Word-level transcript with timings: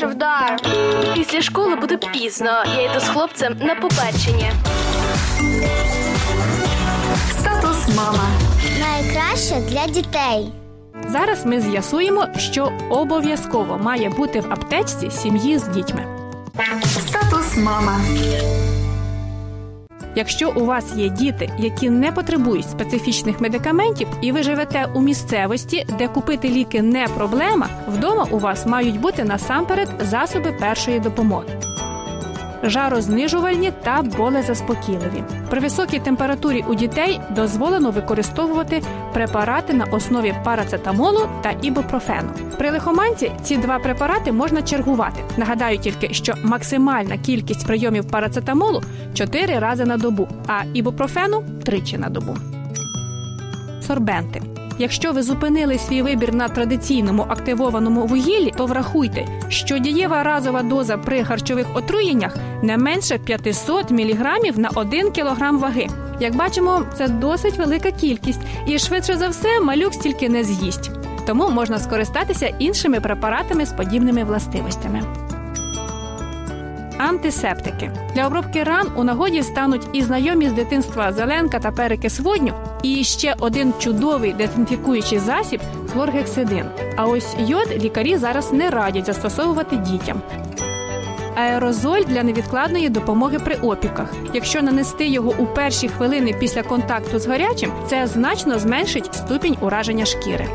Перший 0.00 0.16
вдар. 0.16 0.60
Після 1.14 1.42
школи 1.42 1.76
буде 1.76 1.96
пізно. 1.96 2.50
Я 2.76 2.90
йду 2.90 3.00
з 3.00 3.08
хлопцем 3.08 3.56
на 3.60 3.74
побачення. 3.74 4.52
Статус 7.30 7.96
мама. 7.96 8.28
Найкраще 8.80 9.54
для 9.54 9.86
дітей. 9.86 10.52
Зараз 11.08 11.46
ми 11.46 11.60
з'ясуємо, 11.60 12.26
що 12.36 12.72
обов'язково 12.90 13.78
має 13.78 14.08
бути 14.08 14.40
в 14.40 14.52
аптечці 14.52 15.10
сім'ї 15.10 15.58
з 15.58 15.68
дітьми. 15.68 16.04
Статус 17.08 17.56
мама. 17.56 18.00
Якщо 20.18 20.52
у 20.56 20.64
вас 20.64 20.96
є 20.96 21.08
діти, 21.08 21.50
які 21.58 21.90
не 21.90 22.12
потребують 22.12 22.70
специфічних 22.70 23.40
медикаментів, 23.40 24.08
і 24.20 24.32
ви 24.32 24.42
живете 24.42 24.88
у 24.94 25.00
місцевості, 25.00 25.86
де 25.98 26.08
купити 26.08 26.48
ліки 26.48 26.82
не 26.82 27.08
проблема, 27.08 27.68
вдома 27.88 28.26
у 28.30 28.38
вас 28.38 28.66
мають 28.66 29.00
бути 29.00 29.24
насамперед 29.24 29.88
засоби 30.00 30.52
першої 30.52 31.00
допомоги. 31.00 31.60
Жарознижувальні 32.62 33.72
та 33.82 34.02
болезаспокійливі. 34.02 35.24
При 35.50 35.60
високій 35.60 35.98
температурі 35.98 36.64
у 36.68 36.74
дітей 36.74 37.20
дозволено 37.30 37.90
використовувати 37.90 38.82
препарати 39.12 39.72
на 39.72 39.84
основі 39.84 40.34
парацетамолу 40.44 41.20
та 41.42 41.50
ібупрофену. 41.62 42.28
При 42.58 42.70
лихоманці 42.70 43.32
ці 43.42 43.56
два 43.56 43.78
препарати 43.78 44.32
можна 44.32 44.62
чергувати. 44.62 45.24
Нагадаю 45.36 45.78
тільки, 45.78 46.14
що 46.14 46.34
максимальна 46.42 47.18
кількість 47.18 47.66
прийомів 47.66 48.10
парацетамолу 48.10 48.82
4 49.14 49.58
рази 49.58 49.84
на 49.84 49.96
добу, 49.96 50.28
а 50.46 50.62
ібупрофену 50.74 51.44
тричі 51.64 51.98
на 51.98 52.08
добу. 52.08 52.36
Сорбенти. 53.86 54.57
Якщо 54.78 55.12
ви 55.12 55.22
зупинили 55.22 55.78
свій 55.78 56.02
вибір 56.02 56.34
на 56.34 56.48
традиційному 56.48 57.26
активованому 57.28 58.06
вугіллі, 58.06 58.52
то 58.56 58.66
врахуйте, 58.66 59.26
що 59.48 59.78
дієва 59.78 60.22
разова 60.22 60.62
доза 60.62 60.96
при 60.96 61.24
харчових 61.24 61.66
отруєннях 61.74 62.36
не 62.62 62.76
менше 62.76 63.18
500 63.18 63.90
мг 63.90 64.38
на 64.56 64.70
1 64.74 65.10
кг 65.10 65.50
ваги. 65.50 65.86
Як 66.20 66.36
бачимо, 66.36 66.82
це 66.98 67.08
досить 67.08 67.58
велика 67.58 67.90
кількість, 67.90 68.40
і 68.66 68.78
швидше 68.78 69.16
за 69.16 69.28
все 69.28 69.60
малюк 69.60 69.94
стільки 69.94 70.28
не 70.28 70.44
з'їсть. 70.44 70.90
Тому 71.26 71.48
можна 71.50 71.78
скористатися 71.78 72.46
іншими 72.58 73.00
препаратами 73.00 73.66
з 73.66 73.72
подібними 73.72 74.24
властивостями. 74.24 75.27
Антисептики 76.98 77.90
для 78.14 78.26
обробки 78.26 78.62
ран 78.62 78.88
у 78.96 79.04
нагоді 79.04 79.42
стануть 79.42 79.86
і 79.92 80.02
знайомі 80.02 80.48
з 80.48 80.52
дитинства 80.52 81.12
зеленка 81.12 81.58
та 81.58 81.70
перекис 81.70 82.20
водню, 82.20 82.52
і 82.82 83.04
ще 83.04 83.34
один 83.40 83.72
чудовий 83.78 84.32
дезінфікуючий 84.32 85.18
засіб 85.18 85.60
хлоргексидин. 85.92 86.64
А 86.96 87.04
ось 87.04 87.36
йод 87.38 87.68
лікарі 87.82 88.16
зараз 88.16 88.52
не 88.52 88.70
радять 88.70 89.06
застосовувати 89.06 89.76
дітям. 89.76 90.22
Аерозоль 91.36 92.02
для 92.08 92.22
невідкладної 92.22 92.88
допомоги 92.88 93.38
при 93.38 93.54
опіках. 93.54 94.14
Якщо 94.34 94.62
нанести 94.62 95.08
його 95.08 95.34
у 95.38 95.46
перші 95.46 95.88
хвилини 95.88 96.34
після 96.40 96.62
контакту 96.62 97.18
з 97.18 97.26
гарячим, 97.26 97.72
це 97.86 98.06
значно 98.06 98.58
зменшить 98.58 99.14
ступінь 99.14 99.56
ураження 99.60 100.04
шкіри. 100.04 100.48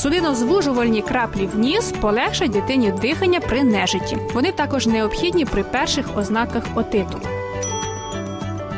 Судинозвужувальні 0.00 1.02
краплі 1.02 1.46
в 1.46 1.58
ніс 1.58 1.92
полегшать 2.00 2.50
дитині 2.50 2.92
дихання 2.92 3.40
при 3.40 3.62
нежиті. 3.62 4.18
Вони 4.34 4.52
також 4.52 4.86
необхідні 4.86 5.44
при 5.44 5.62
перших 5.62 6.18
ознаках 6.18 6.64
отиту. 6.74 7.20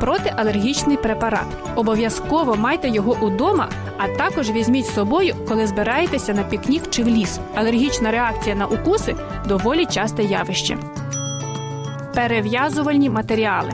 Протиалергічний 0.00 0.96
препарат. 0.96 1.46
Обов'язково 1.76 2.56
майте 2.56 2.88
його 2.88 3.16
удома, 3.20 3.68
а 3.98 4.08
також 4.08 4.50
візьміть 4.50 4.86
з 4.86 4.94
собою, 4.94 5.34
коли 5.48 5.66
збираєтеся 5.66 6.34
на 6.34 6.42
пікнік 6.42 6.90
чи 6.90 7.02
в 7.02 7.08
ліс. 7.08 7.40
Алергічна 7.54 8.10
реакція 8.10 8.56
на 8.56 8.66
укуси 8.66 9.16
доволі 9.48 9.86
часте 9.86 10.22
явище. 10.22 10.76
Перев'язувальні 12.14 13.10
матеріали. 13.10 13.72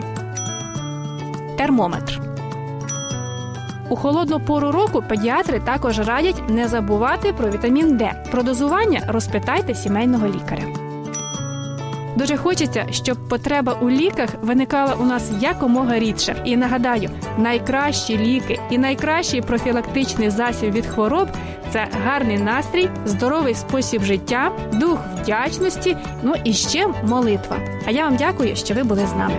Термометр. 1.58 2.33
У 3.88 3.96
холодну 3.96 4.40
пору 4.40 4.72
року 4.72 5.02
педіатри 5.08 5.60
також 5.60 5.98
радять 5.98 6.42
не 6.48 6.68
забувати 6.68 7.32
про 7.32 7.50
вітамін 7.50 7.96
Д. 7.96 8.24
Про 8.30 8.42
дозування 8.42 9.02
розпитайте 9.08 9.74
сімейного 9.74 10.26
лікаря. 10.26 10.64
Дуже 12.16 12.36
хочеться, 12.36 12.86
щоб 12.90 13.28
потреба 13.28 13.76
у 13.80 13.90
ліках 13.90 14.30
виникала 14.42 14.94
у 15.00 15.04
нас 15.04 15.30
якомога 15.40 15.98
рідше. 15.98 16.42
І 16.44 16.56
нагадаю, 16.56 17.10
найкращі 17.38 18.18
ліки 18.18 18.60
і 18.70 18.78
найкращий 18.78 19.42
профілактичний 19.42 20.30
засіб 20.30 20.72
від 20.72 20.86
хвороб 20.86 21.28
це 21.70 21.88
гарний 22.04 22.38
настрій, 22.38 22.88
здоровий 23.04 23.54
спосіб 23.54 24.02
життя, 24.02 24.52
дух 24.72 24.98
вдячності, 25.22 25.96
ну 26.22 26.34
і 26.44 26.52
ще 26.52 26.86
молитва. 26.86 27.56
А 27.86 27.90
я 27.90 28.04
вам 28.04 28.16
дякую, 28.16 28.56
що 28.56 28.74
ви 28.74 28.82
були 28.82 29.06
з 29.06 29.14
нами. 29.14 29.34